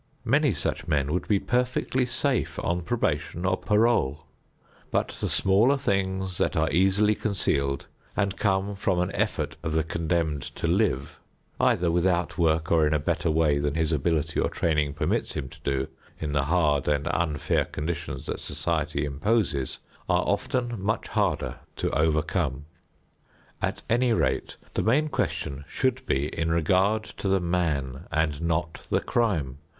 Many 0.25 0.51
such 0.55 0.87
men 0.87 1.13
would 1.13 1.27
be 1.27 1.37
perfectly 1.37 2.07
safe 2.07 2.57
on 2.57 2.81
probation 2.81 3.45
or 3.45 3.55
parole. 3.55 4.25
But 4.89 5.09
the 5.09 5.29
smaller 5.29 5.77
things 5.77 6.39
that 6.39 6.57
are 6.57 6.71
easily 6.71 7.13
concealed 7.13 7.85
and 8.17 8.35
come 8.35 8.73
from 8.73 8.97
an 8.99 9.11
effort 9.11 9.57
of 9.61 9.73
the 9.73 9.83
condemned 9.83 10.41
to 10.55 10.65
live, 10.65 11.19
either 11.59 11.91
without 11.91 12.39
work 12.39 12.71
or 12.71 12.87
in 12.87 12.95
a 12.95 12.99
better 12.99 13.29
way 13.29 13.59
than 13.59 13.75
his 13.75 13.91
ability 13.91 14.39
or 14.39 14.49
training 14.49 14.95
permits 14.95 15.33
him 15.33 15.47
to 15.49 15.59
do 15.63 15.87
in 16.19 16.31
the 16.31 16.45
hard 16.45 16.87
and 16.87 17.07
unfair 17.09 17.65
conditions 17.65 18.25
that 18.25 18.39
society 18.39 19.05
imposes, 19.05 19.77
are 20.09 20.23
often 20.25 20.81
much 20.81 21.09
harder 21.09 21.57
to 21.75 21.91
overcome. 21.95 22.65
At 23.61 23.83
any 23.87 24.13
rate, 24.13 24.57
the 24.73 24.81
main 24.81 25.09
question 25.09 25.63
should 25.67 26.03
be 26.07 26.25
in 26.29 26.49
regard 26.49 27.03
to 27.03 27.27
the 27.27 27.39
man 27.39 28.07
and 28.11 28.41
not 28.41 28.87
the 28.89 29.01
crime. 29.01 29.59